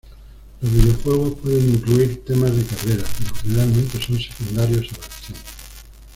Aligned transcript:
Los 0.61 0.73
videojuegos 0.73 1.35
pueden 1.43 1.73
incluir 1.75 2.25
temas 2.25 2.55
de 2.57 2.63
carreras, 2.63 3.05
pero 3.19 3.35
generalmente 3.35 4.01
son 4.01 4.19
secundarios 4.19 4.91
a 4.93 4.97
la 4.97 5.05
acción. 5.05 5.37